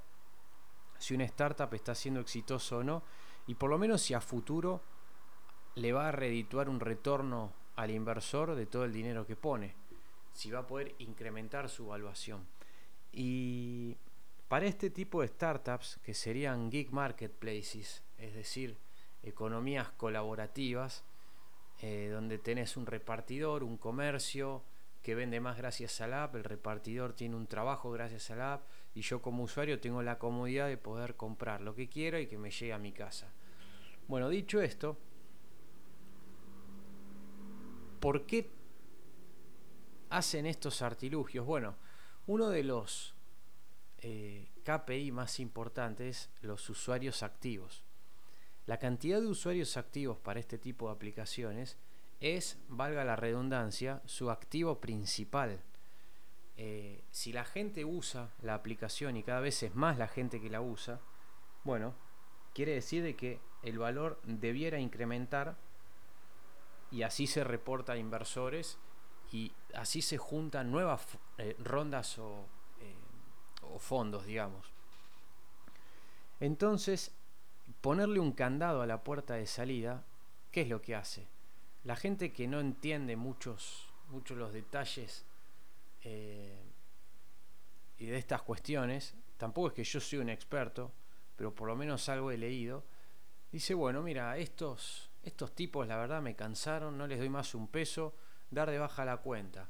si 0.99 1.15
una 1.15 1.25
startup 1.25 1.73
está 1.75 1.95
siendo 1.95 2.21
exitoso 2.21 2.79
o 2.79 2.85
no 2.85 3.03
y 3.47 3.55
por 3.55 3.71
lo 3.71 3.79
menos 3.79 4.03
si 4.03 4.15
a 4.15 4.21
futuro 4.21 4.83
le 5.75 5.93
va 5.93 6.09
a 6.09 6.13
redituar 6.13 6.69
un 6.69 6.81
retorno 6.81 7.53
al 7.77 7.91
inversor 7.91 8.55
de 8.55 8.67
todo 8.67 8.85
el 8.85 8.93
dinero 8.93 9.27
que 9.27 9.37
pone, 9.37 9.75
si 10.33 10.51
va 10.51 10.61
a 10.61 10.67
poder 10.67 10.95
incrementar 10.99 11.69
su 11.69 11.85
evaluación. 11.85 12.47
Y 13.13 13.97
para 14.49 14.67
este 14.67 14.91
tipo 14.91 15.23
de 15.23 15.29
startups, 15.29 15.99
que 16.05 16.15
serían 16.15 16.71
gig 16.71 16.93
marketplaces, 16.93 18.03
es 18.19 18.35
decir, 18.35 18.77
economías 19.23 19.91
colaborativas, 19.91 21.05
eh, 21.81 22.09
donde 22.13 22.39
tenés 22.39 22.77
un 22.77 22.87
repartidor, 22.87 23.65
un 23.65 23.77
comercio 23.77 24.63
que 25.03 25.15
vende 25.15 25.41
más 25.41 25.59
gracias 25.59 26.01
a 26.01 26.07
la 26.07 26.25
app, 26.25 26.37
el 26.37 26.45
repartidor 26.45 27.13
tiene 27.13 27.37
un 27.37 27.47
trabajo 27.47 27.91
gracias 27.91 28.31
a 28.31 28.37
la 28.37 28.55
app 28.55 28.63
y 28.95 29.03
yo 29.03 29.21
como 29.21 29.43
usuario 29.43 29.81
tengo 29.81 30.03
la 30.03 30.19
comodidad 30.19 30.69
de 30.69 30.79
poder 30.79 31.15
comprar 31.15 31.61
lo 31.61 31.75
que 31.75 31.89
quiera 31.89 32.21
y 32.21 32.27
que 32.27 32.39
me 32.39 32.51
llegue 32.51 32.73
a 32.73 32.79
mi 32.79 32.93
casa. 32.93 33.31
Bueno, 34.09 34.29
dicho 34.29 34.63
esto, 34.63 34.97
¿Por 38.05 38.27
qué 38.27 38.51
hacen 40.11 40.45
estos 40.45 40.83
artilugios? 40.83 41.47
Bueno, 41.47 41.75
uno 42.27 42.51
de 42.51 42.63
los 42.63 43.15
eh, 43.97 44.51
KPI 44.63 45.11
más 45.11 45.41
importantes 45.41 46.29
es 46.29 46.43
los 46.43 46.69
usuarios 46.69 47.23
activos. 47.23 47.83
La 48.67 48.79
cantidad 48.79 49.23
de 49.23 49.27
usuarios 49.27 49.79
activos 49.79 50.19
para 50.19 50.39
este 50.39 50.59
tipo 50.59 50.89
de 50.89 50.93
aplicaciones 50.93 51.79
es, 52.21 52.59
valga 52.69 53.07
la 53.07 53.17
redundancia, 53.17 54.03
su 54.05 54.31
activo 54.31 54.83
principal. 54.83 55.63
Eh, 56.59 57.05
si 57.11 57.33
la 57.33 57.47
gente 57.47 57.87
usa 57.87 58.35
la 58.43 58.53
aplicación 58.53 59.17
y 59.17 59.23
cada 59.23 59.41
vez 59.41 59.63
es 59.63 59.75
más 59.75 59.97
la 59.97 60.09
gente 60.09 60.43
que 60.43 60.51
la 60.51 60.61
usa, 60.61 61.01
bueno, 61.63 61.95
quiere 62.53 62.73
decir 62.73 63.03
de 63.03 63.17
que 63.17 63.41
el 63.63 63.79
valor 63.79 64.21
debiera 64.25 64.79
incrementar 64.79 65.57
y 66.95 67.03
así 67.03 67.27
se 67.27 67.43
reporta 67.43 67.95
a 67.95 67.97
inversores 67.97 68.79
y 69.33 69.51
así 69.75 70.01
se 70.01 70.17
juntan 70.17 70.71
nuevas 70.71 71.05
eh, 71.39 71.57
rondas 71.59 72.21
o, 72.21 72.47
eh, 72.81 72.95
o 73.63 73.81
fondos, 73.81 74.27
digamos. 74.27 74.71
Entonces, 76.39 77.11
ponerle 77.81 78.21
un 78.21 78.31
candado 78.31 78.81
a 78.81 78.87
la 78.87 79.03
puerta 79.03 79.35
de 79.35 79.49
salida, 79.49 80.05
¿qué 80.53 80.61
es 80.61 80.69
lo 80.69 80.83
que 80.83 80.95
hace? 80.95 81.27
La 81.83 81.97
gente 81.97 82.33
que 82.33 82.47
no 82.47 82.61
entiende 82.61 83.17
muchos, 83.17 83.89
muchos 84.11 84.39
los 84.39 84.53
detalles 84.53 85.27
eh, 86.05 86.63
y 87.99 88.07
de 88.07 88.19
estas 88.19 88.43
cuestiones, 88.43 89.17
tampoco 89.37 89.67
es 89.69 89.75
que 89.75 89.85
yo 89.85 89.99
soy 89.99 90.21
un 90.21 90.29
experto, 90.29 90.93
pero 91.35 91.53
por 91.53 91.67
lo 91.67 91.75
menos 91.75 92.09
algo 92.09 92.31
he 92.31 92.39
leído, 92.39 92.85
dice, 93.51 93.75
bueno, 93.75 94.01
mira, 94.01 94.39
estos 94.39 95.11
estos 95.25 95.55
tipos, 95.55 95.87
la 95.87 95.97
verdad, 95.97 96.23
me 96.23 96.37
cansaron, 96.37 96.97
no 96.99 97.07
les 97.07 97.19
doy 97.19 97.29
más 97.29 97.55
un 97.55 97.69
peso, 97.69 98.15
dar 98.51 98.71
de 98.71 98.79
baja 98.79 99.05
la 99.05 99.19
cuenta. 99.19 99.69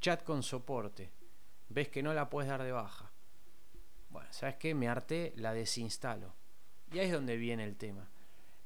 Chat 0.00 0.24
con 0.24 0.42
soporte. 0.42 1.10
Ves 1.68 1.88
que 1.88 2.02
no 2.02 2.14
la 2.14 2.30
puedes 2.30 2.50
dar 2.50 2.62
de 2.62 2.72
baja. 2.72 3.10
Bueno, 4.08 4.28
¿sabes 4.32 4.56
qué? 4.56 4.74
Me 4.74 4.88
harté, 4.88 5.32
la 5.36 5.52
desinstalo. 5.52 6.34
Y 6.92 6.98
ahí 6.98 7.06
es 7.06 7.12
donde 7.12 7.36
viene 7.36 7.64
el 7.64 7.76
tema. 7.76 8.08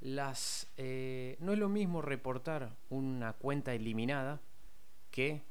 Las, 0.00 0.72
eh, 0.76 1.36
no 1.40 1.52
es 1.52 1.58
lo 1.58 1.68
mismo 1.68 2.02
reportar 2.02 2.74
una 2.90 3.34
cuenta 3.34 3.74
eliminada 3.74 4.40
que 5.10 5.42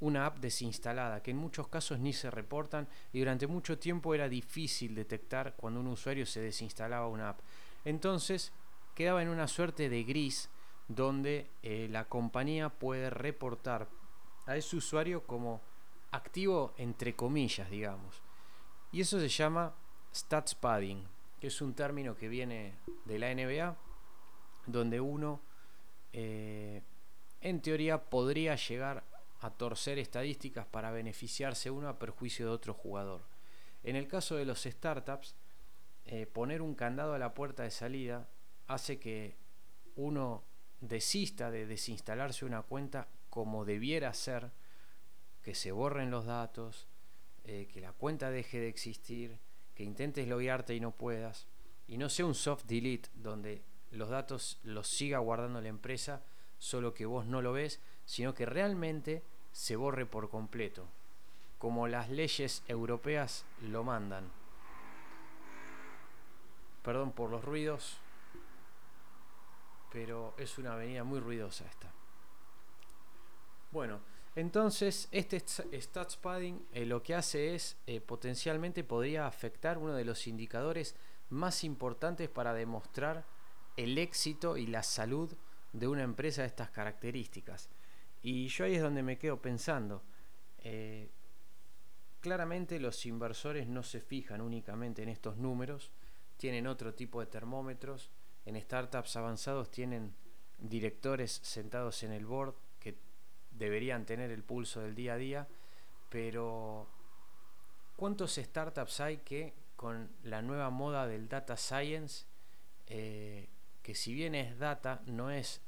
una 0.00 0.26
app 0.26 0.38
desinstalada, 0.38 1.22
que 1.22 1.30
en 1.30 1.36
muchos 1.36 1.68
casos 1.68 1.98
ni 1.98 2.12
se 2.12 2.30
reportan 2.30 2.88
y 3.12 3.20
durante 3.20 3.46
mucho 3.46 3.78
tiempo 3.78 4.14
era 4.14 4.28
difícil 4.28 4.94
detectar 4.94 5.54
cuando 5.56 5.80
un 5.80 5.88
usuario 5.88 6.24
se 6.24 6.40
desinstalaba 6.40 7.06
una 7.06 7.30
app. 7.30 7.40
Entonces, 7.84 8.52
quedaba 9.00 9.22
en 9.22 9.30
una 9.30 9.48
suerte 9.48 9.88
de 9.88 10.04
gris 10.04 10.50
donde 10.86 11.48
eh, 11.62 11.88
la 11.90 12.04
compañía 12.04 12.68
puede 12.68 13.08
reportar 13.08 13.88
a 14.44 14.58
ese 14.58 14.76
usuario 14.76 15.26
como 15.26 15.62
activo 16.10 16.74
entre 16.76 17.16
comillas, 17.16 17.70
digamos. 17.70 18.20
Y 18.92 19.00
eso 19.00 19.18
se 19.18 19.30
llama 19.30 19.74
stats 20.14 20.54
padding, 20.54 21.08
que 21.40 21.46
es 21.46 21.62
un 21.62 21.72
término 21.72 22.14
que 22.14 22.28
viene 22.28 22.74
de 23.06 23.18
la 23.18 23.34
NBA, 23.34 23.74
donde 24.66 25.00
uno 25.00 25.40
eh, 26.12 26.82
en 27.40 27.62
teoría 27.62 28.04
podría 28.04 28.54
llegar 28.56 29.02
a 29.40 29.48
torcer 29.48 29.98
estadísticas 29.98 30.66
para 30.66 30.90
beneficiarse 30.90 31.70
uno 31.70 31.88
a 31.88 31.98
perjuicio 31.98 32.44
de 32.44 32.52
otro 32.52 32.74
jugador. 32.74 33.22
En 33.82 33.96
el 33.96 34.08
caso 34.08 34.36
de 34.36 34.44
los 34.44 34.64
startups, 34.64 35.36
eh, 36.04 36.26
poner 36.26 36.60
un 36.60 36.74
candado 36.74 37.14
a 37.14 37.18
la 37.18 37.32
puerta 37.32 37.62
de 37.62 37.70
salida 37.70 38.28
hace 38.70 38.98
que 39.00 39.34
uno 39.96 40.44
desista 40.80 41.50
de 41.50 41.66
desinstalarse 41.66 42.44
una 42.44 42.62
cuenta 42.62 43.08
como 43.28 43.64
debiera 43.64 44.14
ser, 44.14 44.50
que 45.42 45.54
se 45.54 45.72
borren 45.72 46.10
los 46.10 46.26
datos, 46.26 46.86
eh, 47.44 47.68
que 47.72 47.80
la 47.80 47.92
cuenta 47.92 48.30
deje 48.30 48.60
de 48.60 48.68
existir, 48.68 49.38
que 49.74 49.82
intentes 49.82 50.28
loguearte 50.28 50.74
y 50.74 50.80
no 50.80 50.92
puedas, 50.92 51.46
y 51.88 51.98
no 51.98 52.08
sea 52.08 52.26
un 52.26 52.34
soft 52.34 52.64
delete 52.66 53.08
donde 53.14 53.62
los 53.90 54.08
datos 54.08 54.60
los 54.62 54.86
siga 54.86 55.18
guardando 55.18 55.60
la 55.60 55.68
empresa, 55.68 56.22
solo 56.58 56.94
que 56.94 57.06
vos 57.06 57.26
no 57.26 57.42
lo 57.42 57.52
ves, 57.52 57.80
sino 58.04 58.34
que 58.34 58.46
realmente 58.46 59.24
se 59.50 59.74
borre 59.74 60.06
por 60.06 60.30
completo, 60.30 60.86
como 61.58 61.88
las 61.88 62.08
leyes 62.08 62.62
europeas 62.68 63.44
lo 63.62 63.82
mandan. 63.82 64.30
Perdón 66.82 67.12
por 67.12 67.30
los 67.30 67.44
ruidos, 67.44 67.98
pero 69.92 70.34
es 70.38 70.58
una 70.58 70.72
avenida 70.72 71.04
muy 71.04 71.20
ruidosa 71.20 71.66
esta. 71.66 71.92
Bueno, 73.70 74.00
entonces 74.34 75.08
este 75.10 75.40
stats 75.40 76.16
padding 76.16 76.66
eh, 76.72 76.86
lo 76.86 77.02
que 77.02 77.14
hace 77.14 77.54
es 77.54 77.76
eh, 77.86 78.00
potencialmente 78.00 78.84
podría 78.84 79.26
afectar 79.26 79.78
uno 79.78 79.94
de 79.94 80.04
los 80.04 80.26
indicadores 80.26 80.94
más 81.30 81.64
importantes 81.64 82.28
para 82.28 82.52
demostrar 82.54 83.24
el 83.76 83.98
éxito 83.98 84.56
y 84.56 84.66
la 84.66 84.82
salud 84.82 85.32
de 85.72 85.86
una 85.86 86.02
empresa 86.02 86.42
de 86.42 86.48
estas 86.48 86.70
características. 86.70 87.70
Y 88.22 88.48
yo 88.48 88.64
ahí 88.64 88.74
es 88.74 88.82
donde 88.82 89.02
me 89.02 89.18
quedo 89.18 89.40
pensando. 89.40 90.02
Eh, 90.58 91.10
claramente 92.20 92.78
los 92.78 93.06
inversores 93.06 93.66
no 93.68 93.82
se 93.82 94.00
fijan 94.00 94.40
únicamente 94.40 95.02
en 95.02 95.08
estos 95.08 95.36
números, 95.36 95.90
tienen 96.36 96.66
otro 96.66 96.94
tipo 96.94 97.20
de 97.20 97.26
termómetros, 97.26 98.10
en 98.46 98.60
startups 98.60 99.16
avanzados 99.16 99.70
tienen 99.70 100.14
directores 100.58 101.40
sentados 101.42 102.02
en 102.02 102.12
el 102.12 102.26
board 102.26 102.54
que 102.78 102.96
deberían 103.50 104.04
tener 104.04 104.30
el 104.30 104.42
pulso 104.42 104.80
del 104.80 104.94
día 104.94 105.14
a 105.14 105.16
día, 105.16 105.48
pero 106.08 106.88
¿cuántos 107.96 108.34
startups 108.34 109.00
hay 109.00 109.18
que 109.18 109.54
con 109.76 110.10
la 110.24 110.42
nueva 110.42 110.70
moda 110.70 111.06
del 111.06 111.28
data 111.28 111.56
science, 111.56 112.26
eh, 112.86 113.48
que 113.82 113.94
si 113.94 114.12
bien 114.12 114.34
es 114.34 114.58
data, 114.58 115.00
no 115.06 115.30
es, 115.30 115.62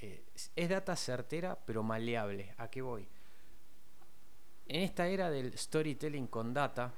eh, 0.00 0.24
es 0.54 0.68
data 0.68 0.96
certera, 0.96 1.58
pero 1.64 1.82
maleable? 1.82 2.54
¿A 2.58 2.68
qué 2.68 2.82
voy? 2.82 3.08
En 4.68 4.82
esta 4.82 5.06
era 5.06 5.30
del 5.30 5.56
storytelling 5.56 6.26
con 6.26 6.52
data, 6.52 6.92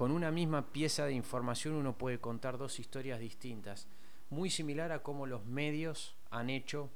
con 0.00 0.12
una 0.12 0.30
misma 0.30 0.72
pieza 0.72 1.04
de 1.04 1.12
información 1.12 1.74
uno 1.74 1.98
puede 1.98 2.20
contar 2.20 2.56
dos 2.56 2.80
historias 2.80 3.20
distintas, 3.20 3.86
muy 4.30 4.48
similar 4.48 4.92
a 4.92 5.02
cómo 5.02 5.26
los 5.26 5.44
medios 5.44 6.16
han 6.30 6.48
hecho 6.48 6.88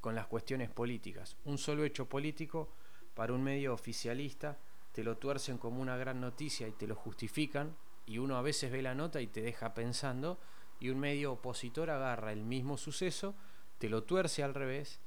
con 0.00 0.16
las 0.16 0.26
cuestiones 0.26 0.68
políticas. 0.68 1.36
Un 1.44 1.58
solo 1.58 1.84
hecho 1.84 2.08
político 2.08 2.72
para 3.14 3.34
un 3.34 3.44
medio 3.44 3.72
oficialista 3.72 4.58
te 4.90 5.04
lo 5.04 5.18
tuercen 5.18 5.58
como 5.58 5.80
una 5.80 5.96
gran 5.96 6.20
noticia 6.20 6.66
y 6.66 6.72
te 6.72 6.88
lo 6.88 6.96
justifican 6.96 7.76
y 8.04 8.18
uno 8.18 8.36
a 8.36 8.42
veces 8.42 8.72
ve 8.72 8.82
la 8.82 8.96
nota 8.96 9.20
y 9.20 9.28
te 9.28 9.40
deja 9.40 9.72
pensando 9.72 10.40
y 10.80 10.88
un 10.88 10.98
medio 10.98 11.34
opositor 11.34 11.90
agarra 11.90 12.32
el 12.32 12.42
mismo 12.42 12.78
suceso, 12.78 13.36
te 13.78 13.88
lo 13.88 14.02
tuerce 14.02 14.42
al 14.42 14.54
revés 14.54 14.98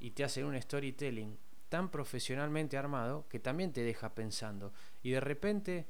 y 0.00 0.12
te 0.12 0.24
hace 0.24 0.42
un 0.42 0.58
storytelling 0.58 1.36
tan 1.68 1.90
profesionalmente 1.90 2.78
armado 2.78 3.26
que 3.28 3.40
también 3.40 3.74
te 3.74 3.82
deja 3.82 4.14
pensando. 4.14 4.72
Y 5.02 5.10
de 5.10 5.20
repente 5.20 5.86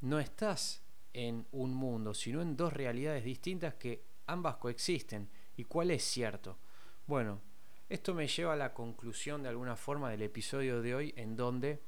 no 0.00 0.18
estás 0.20 0.82
en 1.12 1.46
un 1.52 1.74
mundo, 1.74 2.14
sino 2.14 2.42
en 2.42 2.56
dos 2.56 2.72
realidades 2.72 3.24
distintas 3.24 3.74
que 3.74 4.04
ambas 4.26 4.56
coexisten. 4.56 5.28
¿Y 5.56 5.64
cuál 5.64 5.90
es 5.90 6.04
cierto? 6.04 6.58
Bueno, 7.06 7.40
esto 7.88 8.14
me 8.14 8.28
lleva 8.28 8.52
a 8.52 8.56
la 8.56 8.74
conclusión 8.74 9.42
de 9.42 9.48
alguna 9.48 9.76
forma 9.76 10.10
del 10.10 10.22
episodio 10.22 10.82
de 10.82 10.94
hoy 10.94 11.14
en 11.16 11.36
donde, 11.36 11.82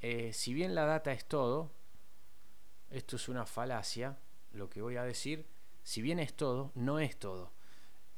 eh, 0.00 0.32
si 0.32 0.52
bien 0.52 0.74
la 0.74 0.84
data 0.84 1.12
es 1.12 1.24
todo, 1.24 1.72
esto 2.90 3.16
es 3.16 3.28
una 3.28 3.46
falacia, 3.46 4.18
lo 4.52 4.68
que 4.68 4.82
voy 4.82 4.96
a 4.96 5.04
decir, 5.04 5.46
si 5.82 6.02
bien 6.02 6.18
es 6.18 6.34
todo, 6.34 6.70
no 6.74 6.98
es 6.98 7.18
todo. 7.18 7.52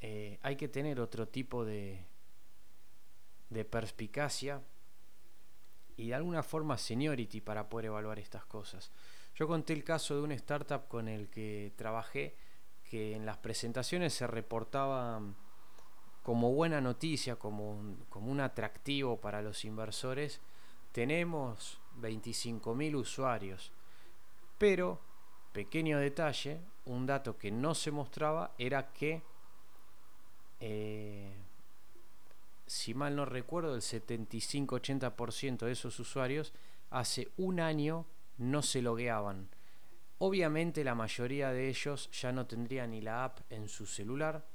Eh, 0.01 0.37
hay 0.41 0.57
que 0.57 0.67
tener 0.67 0.99
otro 0.99 1.27
tipo 1.27 1.63
de, 1.65 2.05
de 3.49 3.65
perspicacia 3.65 4.61
y 5.97 6.09
de 6.09 6.15
alguna 6.15 6.43
forma 6.43 6.77
seniority 6.77 7.41
para 7.41 7.69
poder 7.69 7.85
evaluar 7.85 8.19
estas 8.19 8.45
cosas. 8.45 8.91
Yo 9.35 9.47
conté 9.47 9.73
el 9.73 9.83
caso 9.83 10.15
de 10.15 10.21
una 10.21 10.33
startup 10.35 10.87
con 10.87 11.07
el 11.07 11.29
que 11.29 11.73
trabajé 11.75 12.35
que 12.83 13.15
en 13.15 13.25
las 13.25 13.37
presentaciones 13.37 14.13
se 14.13 14.27
reportaba 14.27 15.21
como 16.23 16.53
buena 16.53 16.81
noticia, 16.81 17.35
como 17.35 17.71
un, 17.71 18.05
como 18.09 18.31
un 18.31 18.39
atractivo 18.39 19.19
para 19.19 19.41
los 19.41 19.65
inversores, 19.65 20.41
tenemos 20.91 21.79
25.000 21.99 22.95
usuarios. 22.95 23.71
Pero, 24.57 25.01
pequeño 25.51 25.99
detalle, 25.99 26.61
un 26.85 27.05
dato 27.05 27.37
que 27.37 27.51
no 27.51 27.75
se 27.75 27.91
mostraba 27.91 28.53
era 28.57 28.93
que 28.93 29.21
eh, 30.59 31.35
si 32.65 32.93
mal 32.93 33.15
no 33.15 33.25
recuerdo, 33.25 33.75
el 33.75 33.81
75-80% 33.81 35.65
de 35.65 35.71
esos 35.71 35.99
usuarios 35.99 36.53
hace 36.89 37.29
un 37.37 37.59
año 37.59 38.05
no 38.37 38.61
se 38.61 38.81
logueaban. 38.81 39.49
Obviamente 40.17 40.83
la 40.83 40.95
mayoría 40.95 41.51
de 41.51 41.67
ellos 41.69 42.09
ya 42.11 42.31
no 42.31 42.45
tendrían 42.45 42.91
ni 42.91 43.01
la 43.01 43.25
app 43.25 43.39
en 43.49 43.67
su 43.67 43.85
celular 43.85 44.45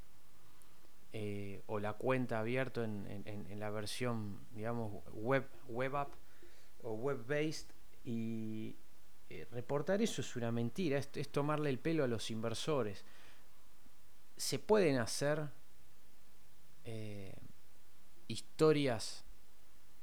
eh, 1.12 1.62
o 1.66 1.80
la 1.80 1.94
cuenta 1.94 2.38
abierta 2.38 2.84
en, 2.84 3.58
la 3.58 3.70
versión, 3.70 4.46
digamos, 4.52 5.04
web, 5.12 5.46
web 5.68 5.96
app 5.96 6.14
o 6.82 6.94
web 6.94 7.26
based 7.26 7.68
y 8.04 8.76
eh, 9.28 9.46
reportar 9.50 10.00
eso 10.00 10.22
es 10.22 10.36
una 10.36 10.50
mentira, 10.50 10.98
es, 10.98 11.10
es 11.14 11.30
tomarle 11.30 11.68
el 11.68 11.78
pelo 11.78 12.04
a 12.04 12.08
los 12.08 12.30
inversores. 12.30 13.04
Se 14.36 14.58
pueden 14.58 14.98
hacer 14.98 15.50
eh, 16.84 17.34
historias 18.28 19.24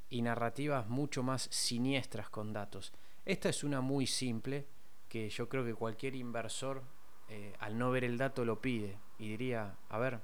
y 0.09 0.21
narrativas 0.21 0.87
mucho 0.87 1.23
más 1.23 1.43
siniestras 1.51 2.29
con 2.29 2.53
datos. 2.53 2.93
Esta 3.27 3.49
es 3.49 3.65
una 3.65 3.81
muy 3.81 4.07
simple 4.07 4.65
que 5.09 5.29
yo 5.29 5.49
creo 5.49 5.65
que 5.65 5.73
cualquier 5.73 6.15
inversor 6.15 6.81
eh, 7.27 7.53
al 7.59 7.77
no 7.77 7.91
ver 7.91 8.05
el 8.05 8.17
dato 8.17 8.45
lo 8.45 8.61
pide 8.61 8.97
y 9.19 9.27
diría, 9.27 9.75
a 9.89 9.97
ver, 9.97 10.21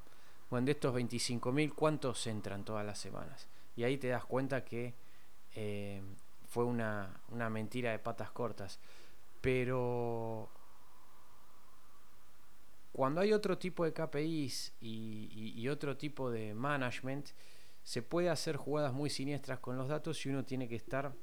bueno, 0.49 0.63
de 0.67 0.71
estos 0.71 0.95
25.000, 0.95 1.73
¿cuántos 1.75 2.25
entran 2.27 2.63
todas 2.63 2.85
las 2.85 2.97
semanas? 2.97 3.49
Y 3.75 3.83
ahí 3.83 3.97
te 3.97 4.07
das 4.07 4.23
cuenta 4.23 4.63
que 4.63 4.93
eh, 5.53 6.01
fue 6.47 6.63
una, 6.63 7.19
mentira 7.49 7.91
de 7.91 7.99
patas 7.99 8.31
cortas. 8.31 8.79
Pero 9.41 10.49
cuando 12.93 13.19
hay 13.19 13.33
otro 13.33 13.57
tipo 13.57 13.83
de 13.83 13.91
KPIs 13.91 14.75
y 14.79 15.67
otro 15.67 15.97
tipo 15.97 16.31
de 16.31 16.53
management, 16.53 17.31
se 17.83 18.01
puede 18.01 18.29
hacer 18.29 18.55
jugadas 18.55 18.93
muy 18.93 19.09
siniestras 19.09 19.59
con 19.59 19.75
los 19.75 19.89
datos 19.89 20.25
y 20.25 20.29
uno 20.29 20.45
tiene 20.45 20.69
que 20.69 20.77
estar 20.77 21.13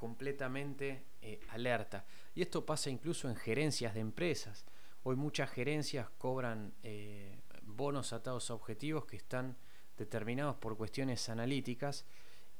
completamente 0.00 1.04
eh, 1.20 1.40
alerta. 1.50 2.06
Y 2.34 2.40
esto 2.40 2.64
pasa 2.64 2.88
incluso 2.88 3.28
en 3.28 3.36
gerencias 3.36 3.92
de 3.92 4.00
empresas. 4.00 4.64
Hoy 5.02 5.14
muchas 5.14 5.50
gerencias 5.50 6.08
cobran 6.16 6.72
eh, 6.82 7.42
bonos 7.64 8.14
atados 8.14 8.50
a 8.50 8.54
objetivos 8.54 9.04
que 9.04 9.18
están 9.18 9.58
determinados 9.98 10.56
por 10.56 10.78
cuestiones 10.78 11.28
analíticas 11.28 12.06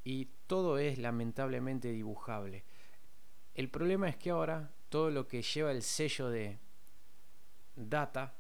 y 0.05 0.27
todo 0.47 0.77
es 0.77 0.99
lamentablemente 0.99 1.91
dibujable. 1.91 2.65
El 3.55 3.71
problema 3.71 4.11
es 4.11 4.17
que 4.19 4.29
ahora 4.29 4.71
todo 4.91 5.09
lo 5.11 5.27
que 5.27 5.41
lleva 5.41 5.73
el 5.73 5.83
sello 5.83 6.29
de 6.29 6.59
data, 7.75 8.35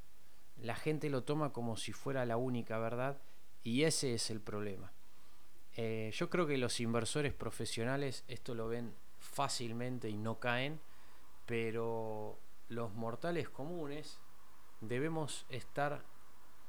la 0.58 0.74
gente 0.74 1.08
lo 1.08 1.24
toma 1.24 1.54
como 1.54 1.78
si 1.78 1.94
fuera 1.94 2.26
la 2.26 2.36
única 2.36 2.78
verdad 2.78 3.22
y 3.62 3.84
ese 3.84 4.12
es 4.12 4.30
el 4.30 4.42
problema. 4.42 4.92
Eh, 5.76 6.10
yo 6.14 6.28
creo 6.28 6.46
que 6.46 6.58
los 6.58 6.80
inversores 6.80 7.32
profesionales 7.32 8.24
esto 8.28 8.54
lo 8.54 8.68
ven 8.68 8.94
fácilmente 9.18 10.08
y 10.08 10.16
no 10.16 10.40
caen, 10.40 10.80
pero 11.46 12.38
los 12.68 12.92
mortales 12.94 13.48
comunes 13.48 14.18
debemos 14.80 15.46
estar 15.48 16.02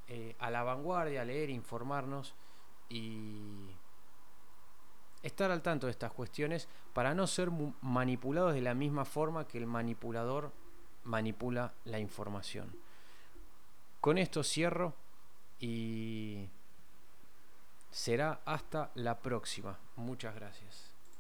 eh, 0.08 0.36
a 0.40 0.52
la 0.52 0.64
vanguardia, 0.64 1.24
leer, 1.24 1.50
informarnos 1.50 2.36
y 2.90 3.70
estar 5.24 5.52
al 5.52 5.62
tanto 5.62 5.88
de 5.88 5.92
estas 5.92 6.12
cuestiones 6.12 6.68
para 6.94 7.14
no 7.14 7.28
ser 7.28 7.50
manipulados 7.82 8.54
de 8.54 8.62
la 8.62 8.74
misma 8.74 9.06
forma 9.06 9.48
que 9.48 9.58
el 9.58 9.68
manipulador 9.68 10.52
manipula 11.04 11.74
la 11.86 12.00
información. 12.00 12.76
Con 14.00 14.18
esto 14.18 14.44
cierro 14.44 14.94
y 15.60 16.50
será 17.92 18.42
hasta 18.46 18.92
la 18.96 19.20
próxima. 19.20 19.78
Muchas 19.96 20.34
gracias. 20.36 20.91